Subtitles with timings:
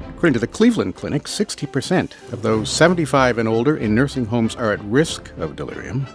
[0.00, 4.72] According to the Cleveland Clinic, 60% of those 75 and older in nursing homes are
[4.72, 6.06] at risk of delirium,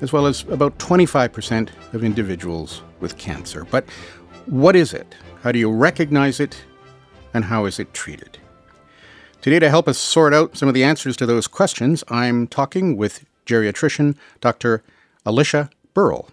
[0.00, 3.64] as well as about 25% of individuals with cancer.
[3.64, 3.84] But
[4.46, 5.14] what is it?
[5.42, 6.64] How do you recognize it?
[7.34, 8.38] And how is it treated?
[9.42, 12.96] Today, to help us sort out some of the answers to those questions, I'm talking
[12.96, 14.82] with geriatrician Dr.
[15.24, 16.28] Alishya Burrell.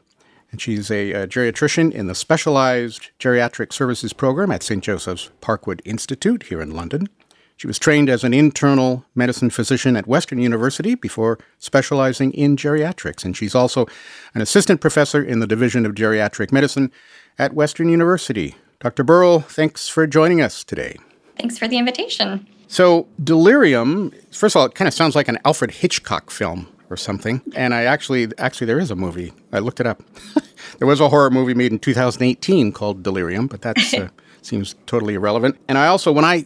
[0.53, 4.83] And she's a, a, geriatrician in the Specialized Geriatric Services Program at St.
[4.83, 7.09] Joseph's Parkwood Institute here in London.
[7.57, 13.25] She was trained as an internal medicine physician at Western University before specializing in geriatrics.
[13.25, 13.87] And she's also
[14.35, 16.91] an assistant professor in the Division of Geriatric Medicine
[17.39, 18.53] at Western University.
[18.79, 19.03] Dr.
[19.03, 20.97] Burrell, thanks for joining us today.
[21.35, 22.47] Thanks for the invitation.
[22.67, 26.97] So, Delirium, first of all, it kind of sounds like an Alfred Hitchcock film or
[26.97, 27.41] something.
[27.55, 29.33] And I actually, actually, there is a movie.
[29.52, 30.03] I looked it up.
[30.77, 34.08] there was a horror movie made in 2018 called Delirium, but that uh,
[34.44, 35.58] seems totally irrelevant.
[35.67, 36.45] And I also, when I,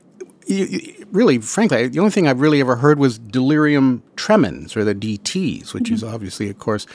[1.11, 5.73] really, frankly, the only thing I've really ever heard was delirium tremens or the DTs,
[5.73, 5.93] which mm-hmm.
[5.93, 6.87] is obviously, of course,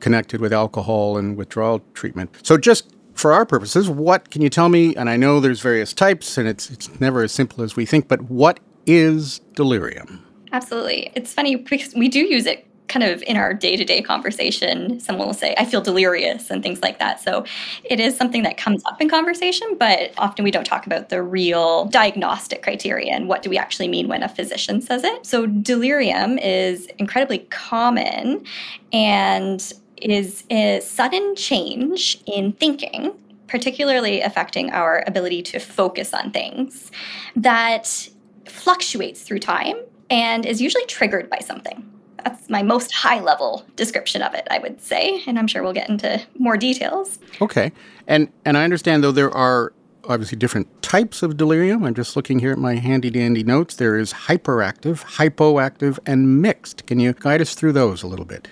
[0.00, 2.34] connected with alcohol and withdrawal treatment.
[2.42, 4.94] So, just for our purposes, what can you tell me?
[4.96, 8.08] And I know there's various types, and it's it's never as simple as we think.
[8.08, 10.24] But what is delirium?
[10.52, 15.26] Absolutely, it's funny because we do use it kind of in our day-to-day conversation someone
[15.26, 17.44] will say i feel delirious and things like that so
[17.84, 21.22] it is something that comes up in conversation but often we don't talk about the
[21.22, 25.46] real diagnostic criteria and what do we actually mean when a physician says it so
[25.46, 28.44] delirium is incredibly common
[28.92, 29.72] and
[30.04, 33.12] is a sudden change in thinking,
[33.46, 36.90] particularly affecting our ability to focus on things,
[37.36, 38.08] that
[38.46, 39.76] fluctuates through time
[40.10, 41.90] and is usually triggered by something.
[42.24, 45.72] That's my most high level description of it, I would say, and I'm sure we'll
[45.72, 47.18] get into more details.
[47.40, 47.72] Okay.
[48.06, 49.72] And and I understand though there are
[50.08, 51.84] obviously different types of delirium.
[51.84, 53.76] I'm just looking here at my handy dandy notes.
[53.76, 56.86] There is hyperactive, hypoactive, and mixed.
[56.86, 58.48] Can you guide us through those a little bit?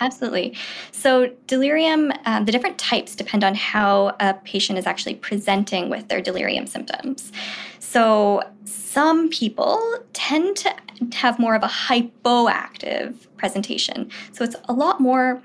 [0.00, 0.56] Absolutely.
[0.92, 6.08] So, delirium, um, the different types depend on how a patient is actually presenting with
[6.08, 7.32] their delirium symptoms.
[7.80, 8.42] So,
[8.90, 9.80] some people
[10.12, 10.74] tend to
[11.12, 14.10] have more of a hypoactive presentation.
[14.32, 15.40] So, it's a lot more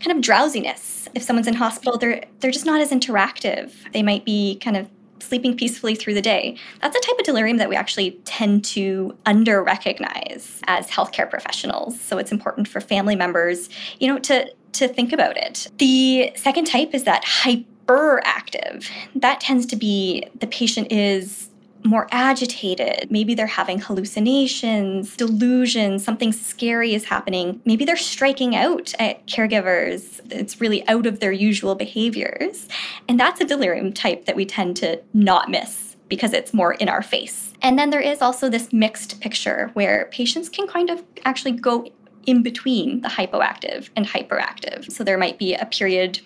[0.00, 1.08] kind of drowsiness.
[1.14, 3.72] If someone's in hospital, they're they're just not as interactive.
[3.92, 4.88] They might be kind of
[5.22, 6.56] sleeping peacefully through the day.
[6.80, 12.00] That's a type of delirium that we actually tend to under recognize as healthcare professionals.
[12.00, 13.68] So it's important for family members,
[13.98, 15.68] you know, to to think about it.
[15.78, 18.88] The second type is that hyperactive.
[19.14, 21.49] That tends to be the patient is
[21.84, 23.10] more agitated.
[23.10, 27.60] Maybe they're having hallucinations, delusions, something scary is happening.
[27.64, 30.20] Maybe they're striking out at caregivers.
[30.30, 32.68] It's really out of their usual behaviors.
[33.08, 36.88] And that's a delirium type that we tend to not miss because it's more in
[36.88, 37.54] our face.
[37.62, 41.86] And then there is also this mixed picture where patients can kind of actually go
[42.26, 44.90] in between the hypoactive and hyperactive.
[44.90, 46.20] So there might be a period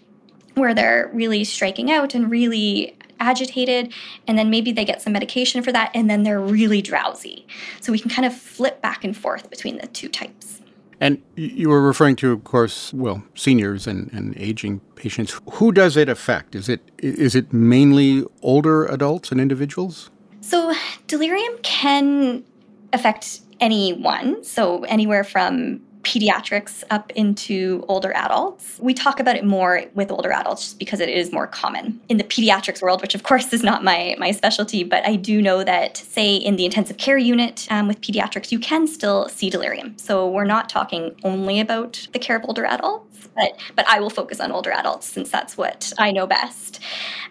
[0.55, 3.93] where they're really striking out and really agitated,
[4.27, 7.47] and then maybe they get some medication for that, and then they're really drowsy.
[7.81, 10.61] So we can kind of flip back and forth between the two types.
[11.01, 15.41] And you were referring to, of course, well, seniors and, and aging patients.
[15.55, 16.55] Who does it affect?
[16.55, 20.11] Is it is it mainly older adults and individuals?
[20.41, 20.73] So
[21.07, 22.45] delirium can
[22.93, 24.45] affect anyone.
[24.45, 28.79] So anywhere from pediatrics up into older adults.
[28.81, 32.19] We talk about it more with older adults just because it is more common in
[32.19, 35.65] the pediatrics world, which of course is not my, my specialty, but I do know
[35.65, 39.97] that, say, in the intensive care unit um, with pediatrics, you can still see delirium.
[39.99, 44.11] So we're not talking only about the care of older adults, but, but I will
[44.11, 46.81] focus on older adults since that's what I know best.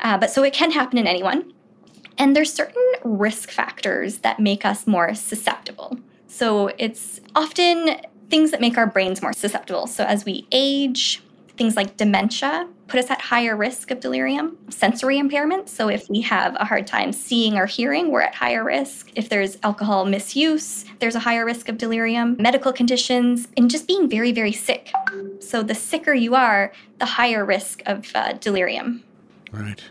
[0.02, 1.54] Uh, but so it can happen in anyone.
[2.18, 5.98] And there's certain risk factors that make us more susceptible.
[6.28, 7.98] So it's often
[8.34, 9.86] things that make our brains more susceptible.
[9.86, 11.22] So as we age,
[11.56, 15.70] things like dementia put us at higher risk of delirium, sensory impairment.
[15.70, 19.12] So if we have a hard time seeing or hearing, we're at higher risk.
[19.16, 24.10] If there's alcohol misuse, there's a higher risk of delirium, medical conditions, and just being
[24.10, 24.92] very, very sick.
[25.40, 29.04] So the sicker you are, the higher risk of uh, delirium.
[29.52, 29.84] Right.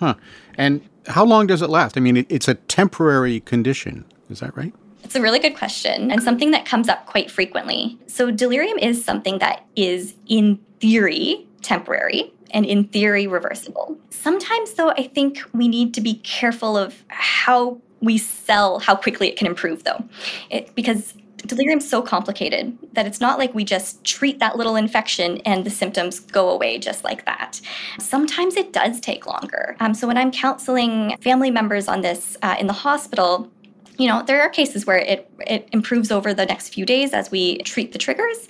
[0.00, 0.14] Huh.
[0.56, 1.96] And how long does it last?
[1.96, 4.04] I mean, it's a temporary condition.
[4.28, 4.74] Is that right?
[5.04, 7.98] It's a really good question and something that comes up quite frequently.
[8.06, 13.98] So, delirium is something that is, in theory, temporary and in theory, reversible.
[14.10, 19.28] Sometimes, though, I think we need to be careful of how we sell how quickly
[19.28, 20.04] it can improve, though,
[20.50, 21.14] it, because
[21.46, 25.64] delirium is so complicated that it's not like we just treat that little infection and
[25.64, 27.60] the symptoms go away just like that.
[27.98, 29.76] Sometimes it does take longer.
[29.80, 33.50] Um, so when I'm counseling family members on this uh, in the hospital,
[33.98, 37.30] you know, there are cases where it, it improves over the next few days as
[37.30, 38.48] we treat the triggers,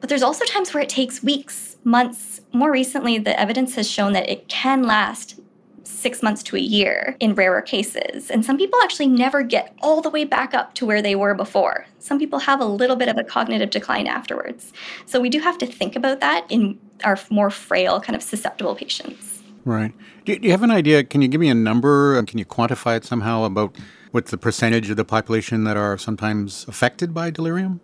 [0.00, 2.40] but there's also times where it takes weeks, months.
[2.52, 5.40] More recently, the evidence has shown that it can last
[5.82, 8.30] six months to a year in rarer cases.
[8.30, 11.34] And some people actually never get all the way back up to where they were
[11.34, 11.86] before.
[11.98, 14.72] Some people have a little bit of a cognitive decline afterwards.
[15.06, 18.74] So we do have to think about that in our more frail, kind of susceptible
[18.74, 19.42] patients.
[19.64, 19.92] Right.
[20.26, 21.04] Do you have an idea?
[21.04, 22.22] Can you give me a number?
[22.24, 23.74] Can you quantify it somehow about
[24.14, 27.80] what's the percentage of the population that are sometimes affected by delirium?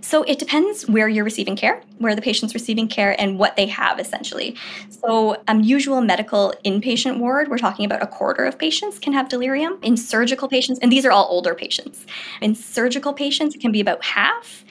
[0.00, 3.66] So it depends where you're receiving care, where the patient's receiving care, and what they
[3.66, 4.56] have essentially.
[4.88, 9.28] So, um, usual medical inpatient ward, we're talking about a quarter of patients can have
[9.28, 9.80] delirium.
[9.82, 12.06] In surgical patients, and these are all older patients,
[12.40, 14.64] in surgical patients, it can be about half.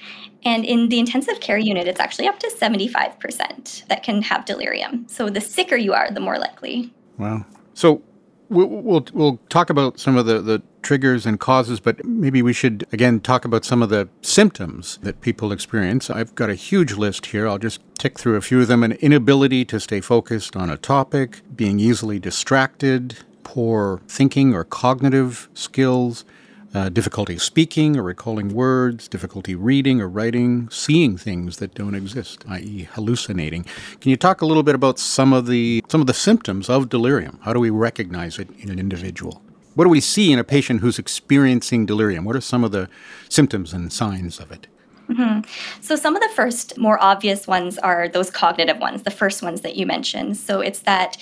[0.46, 5.06] And in the intensive care unit, it's actually up to 75% that can have delirium.
[5.10, 6.94] So the sicker you are, the more likely.
[7.18, 7.46] Wow.
[7.74, 8.02] So
[8.50, 12.86] we'll, we'll, talk about some of the, the triggers and causes, but maybe we should
[12.92, 16.10] again talk about some of the symptoms that people experience.
[16.10, 17.48] I've got a huge list here.
[17.48, 20.78] I'll just tick through a few of them an inability to stay focused on a
[20.78, 26.26] topic, being easily distracted, poor thinking or cognitive skills,
[26.74, 32.46] uh, difficulty speaking or recalling words, difficulty reading or writing, seeing things that don't exist,
[32.50, 33.66] i.e., hallucinating.
[34.00, 36.90] Can you talk a little bit about some of the some of the symptoms of
[36.90, 37.40] delirium?
[37.42, 39.42] How do we recognize it in an individual?
[39.76, 42.26] What do we see in a patient who's experiencing delirium?
[42.26, 42.90] What are some of the
[43.30, 44.68] symptoms and signs of it?
[45.10, 45.82] Mm-hmm.
[45.82, 49.62] So, some of the first, more obvious ones are those cognitive ones, the first ones
[49.62, 50.38] that you mentioned.
[50.38, 51.18] So, it's that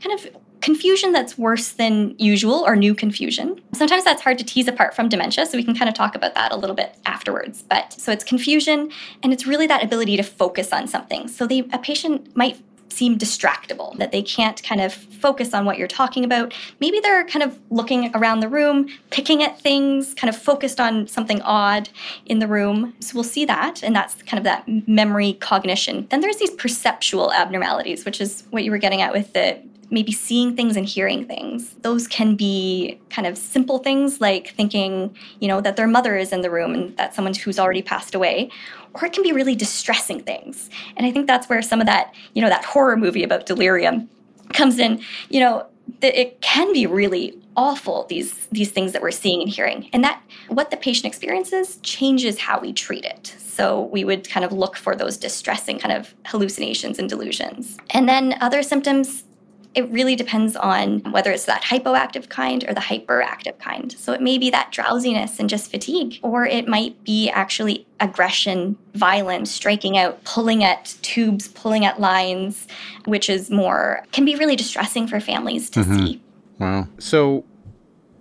[0.00, 3.60] kind of confusion that's worse than usual or new confusion.
[3.74, 6.34] Sometimes that's hard to tease apart from dementia, so we can kind of talk about
[6.34, 7.62] that a little bit afterwards.
[7.62, 8.90] But so it's confusion
[9.22, 11.28] and it's really that ability to focus on something.
[11.28, 12.56] So they, a patient might
[12.88, 16.54] seem distractible, that they can't kind of focus on what you're talking about.
[16.80, 21.08] Maybe they're kind of looking around the room, picking at things, kind of focused on
[21.08, 21.90] something odd
[22.24, 22.94] in the room.
[23.00, 26.06] So we'll see that, and that's kind of that memory cognition.
[26.10, 29.60] Then there's these perceptual abnormalities, which is what you were getting at with the
[29.90, 31.74] maybe seeing things and hearing things.
[31.82, 36.32] Those can be kind of simple things like thinking, you know, that their mother is
[36.32, 38.50] in the room and that someone who's already passed away,
[38.94, 40.70] or it can be really distressing things.
[40.96, 44.08] And I think that's where some of that, you know, that horror movie about delirium
[44.52, 45.66] comes in, you know,
[46.00, 50.02] that it can be really awful these these things that we're seeing and hearing and
[50.02, 54.52] that what the patient experiences changes how we treat it so we would kind of
[54.52, 59.24] look for those distressing kind of hallucinations and delusions and then other symptoms
[59.74, 63.92] it really depends on whether it's that hypoactive kind or the hyperactive kind.
[63.92, 68.76] So it may be that drowsiness and just fatigue, or it might be actually aggression,
[68.94, 72.68] violence, striking out, pulling at tubes, pulling at lines,
[73.06, 76.06] which is more, can be really distressing for families to mm-hmm.
[76.06, 76.22] see.
[76.58, 76.88] Wow.
[76.98, 77.44] So,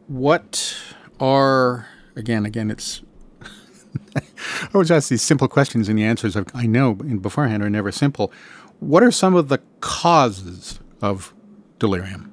[0.07, 0.75] what
[1.19, 3.01] are, again, again, it's
[4.15, 4.21] I
[4.73, 8.31] always ask these simple questions, and the answers I know beforehand are never simple.
[8.79, 11.32] What are some of the causes of
[11.83, 12.31] delirium?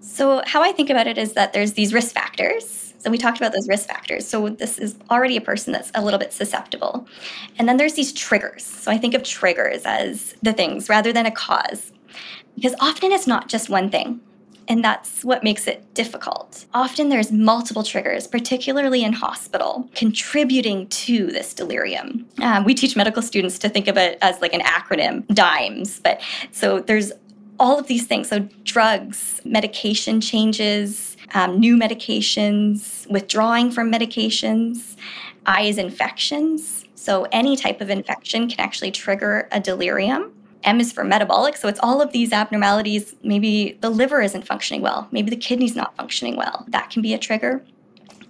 [0.00, 2.94] So, how I think about it is that there's these risk factors.
[2.98, 4.26] So, we talked about those risk factors.
[4.26, 7.06] So, this is already a person that's a little bit susceptible.
[7.58, 8.64] And then there's these triggers.
[8.64, 11.92] So, I think of triggers as the things rather than a cause,
[12.54, 14.20] because often it's not just one thing.
[14.68, 16.66] And that's what makes it difficult.
[16.74, 22.26] Often there's multiple triggers, particularly in hospital, contributing to this delirium.
[22.42, 26.00] Um, we teach medical students to think of it as like an acronym, DIMES.
[26.00, 27.12] But so there's
[27.58, 28.28] all of these things.
[28.28, 34.96] So, drugs, medication changes, um, new medications, withdrawing from medications,
[35.46, 36.84] eyes infections.
[36.94, 40.32] So, any type of infection can actually trigger a delirium.
[40.64, 41.56] M is for metabolic.
[41.56, 43.14] So it's all of these abnormalities.
[43.22, 45.06] Maybe the liver isn't functioning well.
[45.12, 46.66] Maybe the kidney's not functioning well.
[46.68, 47.64] That can be a trigger.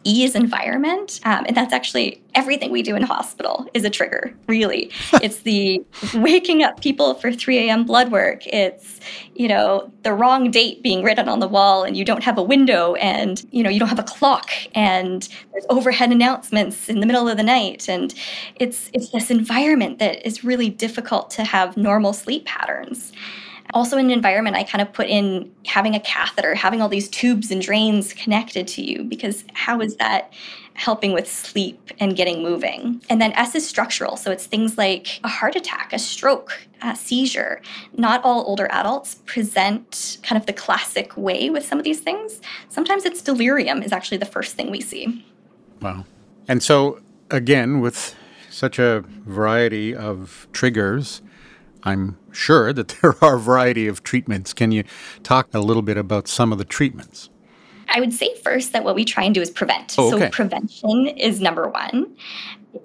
[0.06, 1.20] E is environment.
[1.24, 4.90] Um, and that's actually everything we do in hospital is a trigger, really.
[5.14, 5.84] it's the
[6.14, 7.84] waking up people for 3 a.m.
[7.84, 8.46] blood work.
[8.46, 9.00] It's,
[9.34, 12.42] you know, the wrong date being written on the wall and you don't have a
[12.42, 17.06] window and, you know, you don't have a clock and there's overhead announcements in the
[17.06, 17.88] middle of the night.
[17.88, 18.14] And
[18.56, 23.12] it's it's this environment that is really difficult to have normal sleep patterns.
[23.76, 27.10] Also, in an environment, I kind of put in having a catheter, having all these
[27.10, 30.32] tubes and drains connected to you, because how is that
[30.72, 33.02] helping with sleep and getting moving?
[33.10, 34.16] And then S is structural.
[34.16, 37.60] So it's things like a heart attack, a stroke, a seizure.
[37.98, 42.40] Not all older adults present kind of the classic way with some of these things.
[42.70, 45.22] Sometimes it's delirium, is actually the first thing we see.
[45.82, 46.06] Wow.
[46.48, 48.16] And so, again, with
[48.48, 51.20] such a variety of triggers,
[51.86, 54.52] I'm sure that there are a variety of treatments.
[54.52, 54.84] Can you
[55.22, 57.30] talk a little bit about some of the treatments?
[57.88, 59.94] I would say first that what we try and do is prevent.
[59.96, 60.26] Oh, okay.
[60.26, 62.16] So prevention is number one,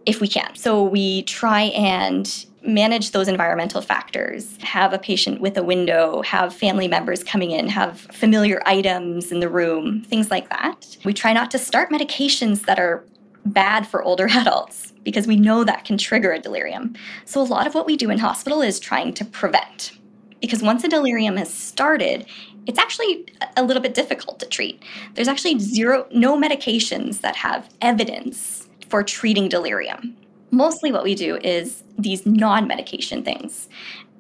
[0.05, 0.55] if we can.
[0.55, 6.53] So we try and manage those environmental factors, have a patient with a window, have
[6.53, 10.95] family members coming in, have familiar items in the room, things like that.
[11.03, 13.03] We try not to start medications that are
[13.43, 16.95] bad for older adults because we know that can trigger a delirium.
[17.25, 19.93] So, a lot of what we do in hospital is trying to prevent.
[20.41, 22.25] Because once a delirium has started,
[22.65, 23.25] it's actually
[23.57, 24.81] a little bit difficult to treat.
[25.13, 30.15] There's actually zero, no medications that have evidence for treating delirium.
[30.51, 33.69] Mostly what we do is these non medication things.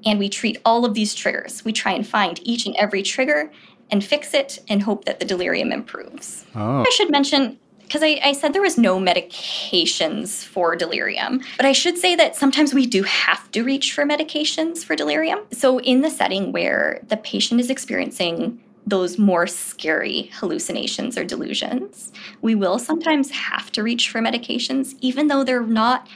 [0.05, 1.63] And we treat all of these triggers.
[1.63, 3.51] We try and find each and every trigger
[3.91, 6.45] and fix it and hope that the delirium improves.
[6.55, 6.81] Oh.
[6.81, 7.59] I should mention
[7.91, 12.37] because I, I, said there was no medications for delirium, but I should say that
[12.37, 15.39] sometimes we do have to reach for medications for delirium.
[15.51, 22.13] So, in the setting where the patient is experiencing those more scary hallucinations or delusions,
[22.41, 26.07] we will sometimes have to reach for medications, even though they're not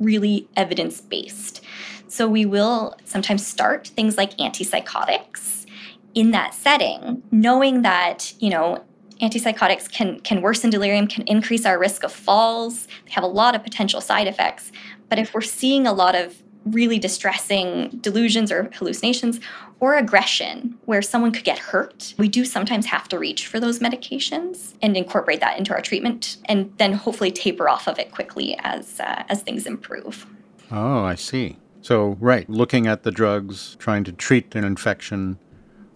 [0.00, 1.60] really evidence based.
[2.08, 5.66] So, we will sometimes start things like antipsychotics
[6.12, 8.82] in that setting, knowing that, you know,
[9.20, 12.86] antipsychotics can can worsen delirium, can increase our risk of falls.
[13.06, 14.72] They have a lot of potential side effects.
[15.08, 19.40] But if we're seeing a lot of really distressing delusions or hallucinations
[19.80, 23.78] or aggression where someone could get hurt, we do sometimes have to reach for those
[23.78, 28.58] medications and incorporate that into our treatment and then hopefully taper off of it quickly
[28.60, 30.26] as uh, as things improve.
[30.70, 31.56] Oh, I see.
[31.82, 35.38] So, right, looking at the drugs, trying to treat an infection.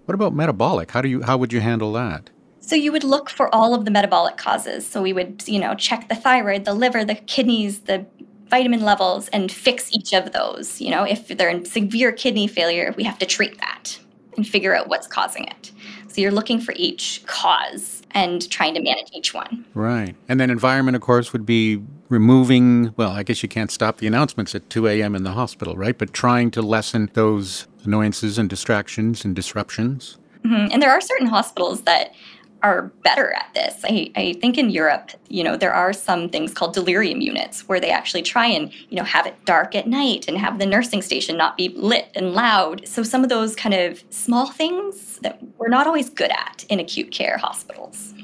[0.07, 0.91] What about metabolic?
[0.91, 2.31] How do you how would you handle that?
[2.67, 4.87] So you would look for all of the metabolic causes.
[4.87, 8.07] So we would, you know, check the thyroid, the liver, the kidneys, the
[8.49, 10.81] vitamin levels and fix each of those.
[10.81, 13.99] You know, if they're in severe kidney failure, we have to treat that
[14.37, 15.73] and figure out what's causing it.
[16.09, 19.67] So you're looking for each cause and trying to manage each one.
[19.75, 20.15] Right.
[20.29, 24.07] And then environment, of course, would be removing, well, I guess you can't stop the
[24.07, 25.15] announcements at 2 a.m.
[25.15, 25.99] in the hospital, right?
[25.99, 30.17] But trying to lessen those annoyances and distractions and disruptions.
[30.45, 30.73] Mm-hmm.
[30.73, 32.15] And there are certain hospitals that
[32.65, 33.85] are better at this.
[33.85, 37.79] I, I think in Europe, you know, there are some things called delirium units where
[37.79, 41.03] they actually try and, you know, have it dark at night and have the nursing
[41.03, 42.89] station not be lit and loud.
[42.89, 46.81] So some of those kind of small things that we're not always good at in
[46.81, 48.15] acute care hospitals.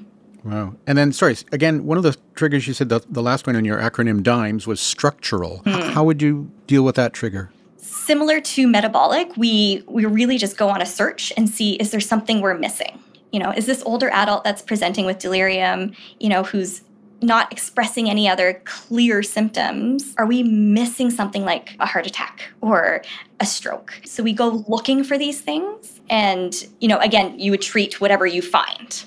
[0.42, 0.74] Wow.
[0.86, 3.66] And then, sorry, again, one of the triggers you said, the, the last one in
[3.66, 5.58] your acronym DIMES was structural.
[5.58, 5.68] Hmm.
[5.68, 7.50] H- how would you deal with that trigger?
[7.76, 12.00] Similar to metabolic, we, we really just go on a search and see is there
[12.00, 12.98] something we're missing?
[13.32, 16.82] You know, is this older adult that's presenting with delirium, you know, who's
[17.22, 23.02] not expressing any other clear symptoms, are we missing something like a heart attack or
[23.40, 24.00] a stroke?
[24.04, 26.00] So we go looking for these things.
[26.08, 29.04] And, you know, again, you would treat whatever you find.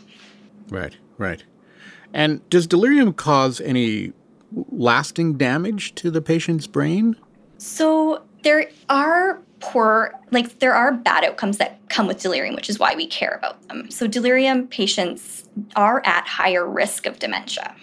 [0.69, 1.43] Right, right.
[2.13, 4.13] And does delirium cause any
[4.71, 7.15] lasting damage to the patient's brain?
[7.57, 12.79] So there are poor, like there are bad outcomes that come with delirium, which is
[12.79, 13.89] why we care about them.
[13.89, 17.73] So delirium patients are at higher risk of dementia.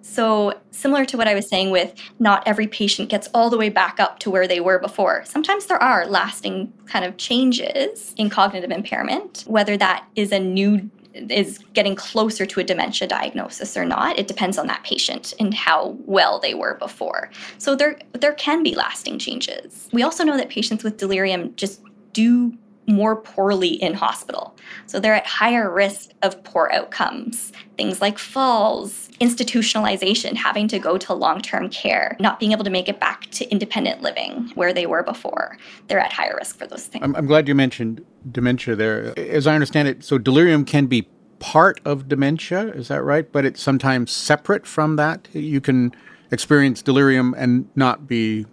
[0.00, 3.70] So, similar to what I was saying with not every patient gets all the way
[3.70, 5.24] back up to where they were before.
[5.24, 10.90] Sometimes there are lasting kind of changes in cognitive impairment, whether that is a new
[11.14, 14.18] is getting closer to a dementia diagnosis or not.
[14.18, 17.30] It depends on that patient and how well they were before.
[17.58, 19.88] So there there can be lasting changes.
[19.92, 24.56] We also know that patients with delirium just do more poorly in hospital.
[24.86, 27.52] So they're at higher risk of poor outcomes.
[27.76, 32.70] Things like falls, institutionalization, having to go to long term care, not being able to
[32.70, 35.56] make it back to independent living where they were before.
[35.88, 37.04] They're at higher risk for those things.
[37.04, 39.18] I'm, I'm glad you mentioned dementia there.
[39.18, 41.08] As I understand it, so delirium can be
[41.38, 43.30] part of dementia, is that right?
[43.30, 45.28] But it's sometimes separate from that.
[45.32, 45.92] You can
[46.30, 48.46] experience delirium and not be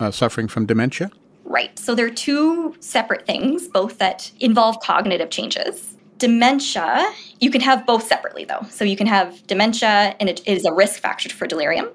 [0.00, 1.10] uh, suffering from dementia?
[1.54, 1.78] Right.
[1.78, 5.96] So they're two separate things, both that involve cognitive changes.
[6.18, 7.08] Dementia,
[7.38, 8.66] you can have both separately, though.
[8.70, 11.90] So you can have dementia, and it is a risk factor for delirium.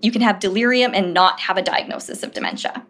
[0.00, 2.82] You can have delirium and not have a diagnosis of dementia.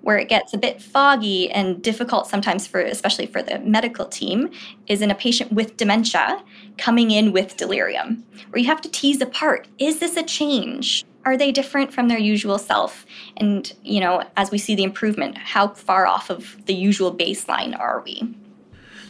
[0.00, 4.48] Where it gets a bit foggy and difficult sometimes for, especially for the medical team,
[4.86, 6.42] is in a patient with dementia
[6.78, 11.04] coming in with delirium, where you have to tease apart is this a change?
[11.24, 13.06] Are they different from their usual self?
[13.36, 17.78] And you know as we see the improvement how far off of the usual baseline
[17.78, 18.22] are we?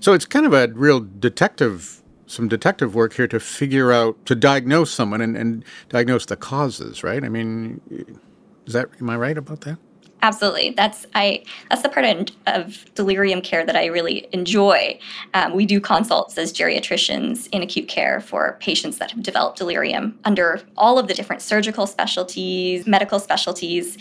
[0.00, 4.34] So it's kind of a real detective some detective work here to figure out to
[4.34, 7.22] diagnose someone and, and diagnose the causes right?
[7.24, 7.80] I mean
[8.66, 9.78] is that am i right about that
[10.24, 10.70] Absolutely.
[10.70, 11.44] That's I.
[11.68, 14.98] That's the part of, of delirium care that I really enjoy.
[15.34, 20.18] Um, we do consults as geriatricians in acute care for patients that have developed delirium
[20.24, 23.98] under all of the different surgical specialties, medical specialties,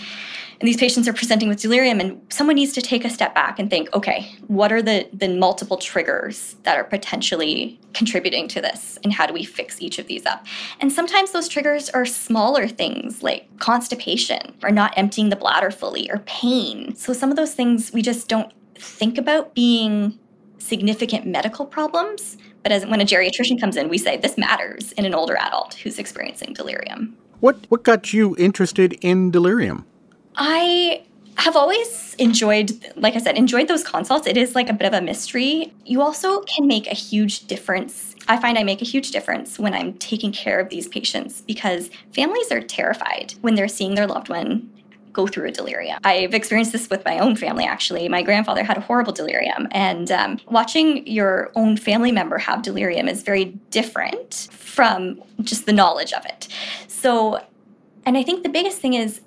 [0.59, 3.59] and these patients are presenting with delirium and someone needs to take a step back
[3.59, 8.97] and think okay what are the the multiple triggers that are potentially contributing to this
[9.03, 10.45] and how do we fix each of these up?
[10.79, 16.09] And sometimes those triggers are smaller things like constipation or not emptying the bladder fully
[16.11, 16.95] or pain.
[16.95, 20.17] So some of those things we just don't think about being
[20.57, 25.05] significant medical problems but as when a geriatrician comes in we say this matters in
[25.05, 27.15] an older adult who's experiencing delirium.
[27.41, 29.85] What what got you interested in delirium
[30.35, 31.03] I
[31.37, 34.27] have always enjoyed, like I said, enjoyed those consults.
[34.27, 35.73] It is like a bit of a mystery.
[35.85, 38.15] You also can make a huge difference.
[38.27, 41.89] I find I make a huge difference when I'm taking care of these patients because
[42.13, 44.69] families are terrified when they're seeing their loved one
[45.11, 45.99] go through a delirium.
[46.03, 48.09] I've experienced this with my own family, actually.
[48.09, 53.07] My grandfather had a horrible delirium, and um, watching your own family member have delirium
[53.07, 56.47] is very different from just the knowledge of it.
[56.87, 57.39] So,
[58.05, 59.21] and I think the biggest thing is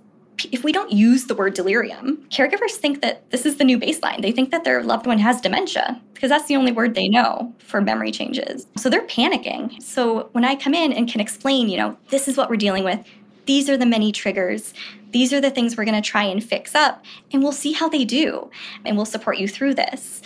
[0.52, 4.22] if we don't use the word delirium, caregivers think that this is the new baseline.
[4.22, 7.54] They think that their loved one has dementia because that's the only word they know
[7.58, 8.66] for memory changes.
[8.76, 9.82] So they're panicking.
[9.82, 12.84] So when I come in and can explain, you know, this is what we're dealing
[12.84, 13.00] with,
[13.46, 14.74] these are the many triggers,
[15.12, 17.88] these are the things we're going to try and fix up, and we'll see how
[17.88, 18.50] they do,
[18.84, 20.20] and we'll support you through this.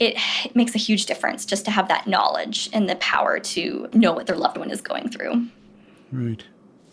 [0.00, 3.88] It, it makes a huge difference just to have that knowledge and the power to
[3.92, 5.46] know what their loved one is going through.
[6.10, 6.42] Right.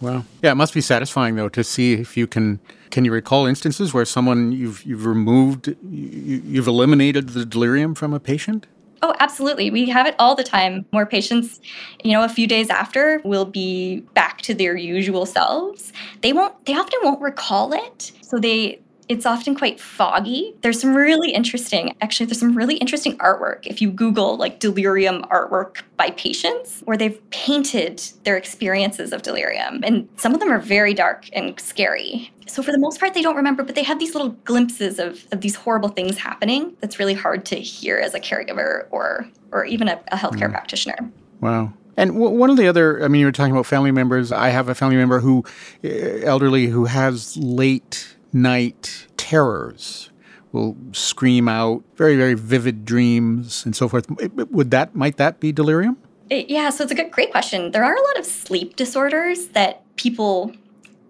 [0.02, 2.60] Well, yeah, it must be satisfying though to see if you can.
[2.90, 8.14] Can you recall instances where someone you've you've removed, you, you've eliminated the delirium from
[8.14, 8.68] a patient?
[9.04, 9.72] Oh, absolutely.
[9.72, 10.86] We have it all the time.
[10.92, 11.60] More patients,
[12.04, 15.94] you know, a few days after will be back to their usual selves.
[16.22, 18.12] They won't they often won't recall it.
[18.22, 18.81] So they
[19.12, 20.56] it's often quite foggy.
[20.62, 23.68] There's some really interesting, actually, there's some really interesting artwork.
[23.68, 29.82] If you Google like delirium artwork by patients, where they've painted their experiences of delirium.
[29.84, 32.32] And some of them are very dark and scary.
[32.48, 35.28] So, for the most part, they don't remember, but they have these little glimpses of,
[35.34, 39.66] of these horrible things happening that's really hard to hear as a caregiver or, or
[39.66, 40.52] even a, a healthcare mm.
[40.52, 41.12] practitioner.
[41.42, 41.74] Wow.
[41.98, 44.32] And w- one of the other, I mean, you were talking about family members.
[44.32, 45.44] I have a family member who,
[45.84, 45.90] uh,
[46.24, 50.10] elderly, who has late night terrors
[50.52, 54.08] will scream out very very vivid dreams and so forth.
[54.34, 55.98] Would that might that be delirium?
[56.30, 57.72] Yeah so it's a good great question.
[57.72, 60.54] There are a lot of sleep disorders that people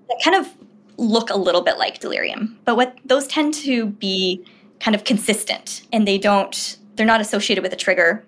[0.09, 0.51] that kind of
[0.97, 4.45] look a little bit like delirium but what those tend to be
[4.79, 8.23] kind of consistent and they don't they're not associated with a trigger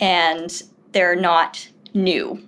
[0.00, 2.40] and they're not new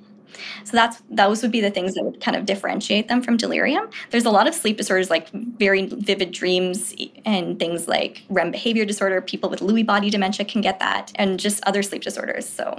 [0.64, 3.88] so that's those would be the things that would kind of differentiate them from delirium.
[4.10, 8.84] There's a lot of sleep disorders like very vivid dreams and things like REM behavior
[8.84, 9.20] disorder.
[9.20, 12.48] People with Lewy body dementia can get that, and just other sleep disorders.
[12.48, 12.76] So,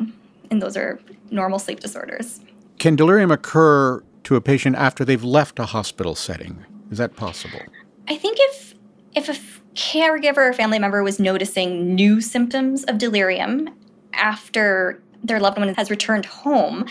[0.51, 0.99] and those are
[1.31, 2.39] normal sleep disorders.
[2.77, 6.65] Can delirium occur to a patient after they've left a hospital setting?
[6.91, 7.59] Is that possible?
[8.07, 8.75] I think if
[9.15, 9.35] if a
[9.75, 13.69] caregiver or family member was noticing new symptoms of delirium
[14.13, 16.85] after their loved one has returned home,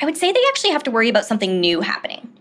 [0.00, 2.32] I would say they actually have to worry about something new happening.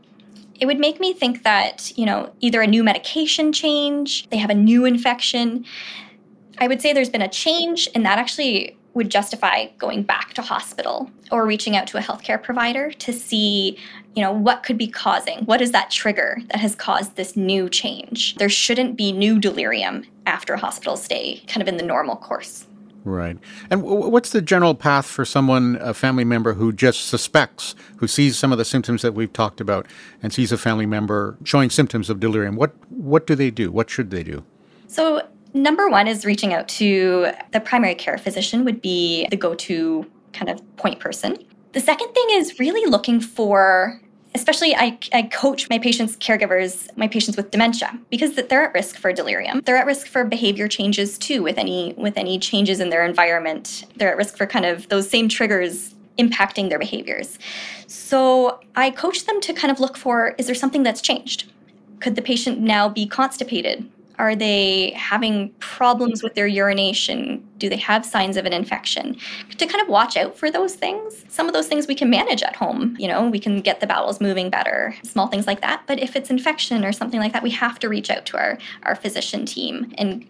[0.59, 4.49] It would make me think that, you know, either a new medication change, they have
[4.49, 5.65] a new infection.
[6.59, 10.41] I would say there's been a change, and that actually would justify going back to
[10.41, 13.77] hospital or reaching out to a healthcare provider to see
[14.15, 17.69] you know what could be causing what is that trigger that has caused this new
[17.69, 22.15] change there shouldn't be new delirium after a hospital stay kind of in the normal
[22.15, 22.65] course
[23.05, 23.37] Right.
[23.69, 28.07] And w- what's the general path for someone, a family member who just suspects, who
[28.07, 29.85] sees some of the symptoms that we've talked about,
[30.23, 32.55] and sees a family member showing symptoms of delirium?
[32.55, 33.71] What what do they do?
[33.71, 34.43] What should they do?
[34.87, 35.21] So
[35.53, 40.49] number one is reaching out to the primary care physician would be the go-to kind
[40.49, 41.37] of point person.
[41.73, 44.01] The second thing is really looking for
[44.35, 48.97] especially I, I coach my patients caregivers my patients with dementia because they're at risk
[48.97, 49.61] for delirium.
[49.65, 53.85] They're at risk for behavior changes too with any with any changes in their environment.
[53.95, 57.39] They're at risk for kind of those same triggers impacting their behaviors.
[57.87, 61.51] So i coach them to kind of look for is there something that's changed?
[62.01, 67.47] Could the patient now be constipated are they having problems with their urination?
[67.57, 69.17] Do they have signs of an infection?
[69.57, 71.25] To kind of watch out for those things.
[71.27, 72.95] Some of those things we can manage at home.
[72.99, 75.83] You know, we can get the bowels moving better, small things like that.
[75.87, 78.57] But if it's infection or something like that, we have to reach out to our,
[78.83, 80.27] our physician team and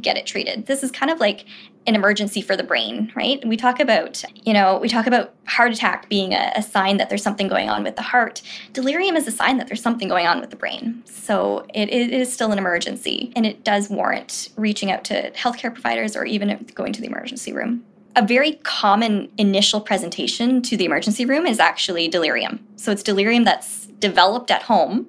[0.00, 0.66] get it treated.
[0.66, 1.44] This is kind of like
[1.86, 3.46] an emergency for the brain, right?
[3.46, 7.08] We talk about, you know, we talk about heart attack being a, a, sign that
[7.08, 8.42] there's something going on with the heart.
[8.72, 11.02] Delirium is a sign that there's something going on with the brain.
[11.06, 15.72] So it, it is still an emergency and it does warrant reaching out to healthcare
[15.72, 17.84] providers or even going to the emergency room.
[18.16, 22.66] A very common initial presentation to the emergency room is actually delirium.
[22.76, 25.08] So it's delirium that's developed at home.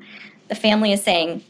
[0.50, 1.44] The family is saying,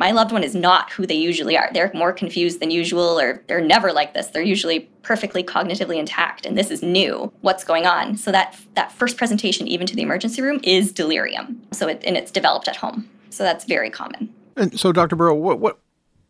[0.00, 1.68] my loved one is not who they usually are.
[1.74, 4.28] They're more confused than usual, or they're never like this.
[4.28, 7.30] They're usually perfectly cognitively intact, and this is new.
[7.42, 8.16] What's going on?
[8.16, 11.60] So that that first presentation, even to the emergency room, is delirium.
[11.72, 13.10] So it, and it's developed at home.
[13.28, 14.34] So that's very common.
[14.56, 15.16] And so, Dr.
[15.16, 15.78] Burrell, what what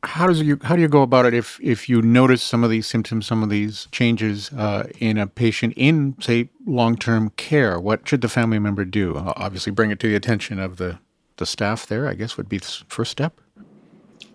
[0.02, 2.70] how does you how do you go about it if if you notice some of
[2.70, 7.78] these symptoms, some of these changes uh, in a patient in say long term care?
[7.78, 9.16] What should the family member do?
[9.16, 10.98] obviously, bring it to the attention of the
[11.36, 12.08] the staff there.
[12.08, 13.40] I guess would be the first step.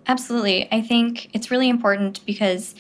[0.07, 0.67] Absolutely.
[0.71, 2.75] I think it's really important because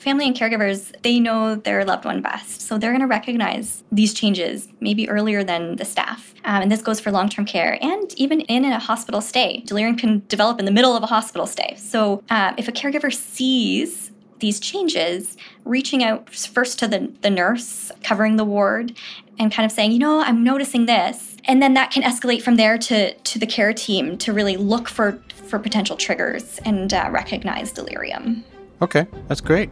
[0.00, 2.62] family and caregivers, they know their loved one best.
[2.62, 6.34] So they're going to recognize these changes maybe earlier than the staff.
[6.44, 9.62] Um, and this goes for long term care and even in a hospital stay.
[9.66, 11.74] Delirium can develop in the middle of a hospital stay.
[11.76, 17.92] So uh, if a caregiver sees these changes, reaching out first to the, the nurse
[18.02, 18.96] covering the ward
[19.38, 21.29] and kind of saying, you know, I'm noticing this.
[21.50, 24.88] And then that can escalate from there to, to the care team to really look
[24.88, 28.44] for, for potential triggers and uh, recognize delirium.
[28.80, 29.68] Okay, that's great.